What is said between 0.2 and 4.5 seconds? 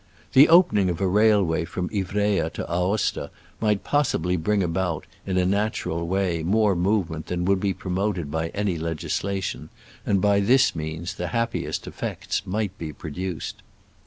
The opening of a railway from Ivrea to Aosta might possibly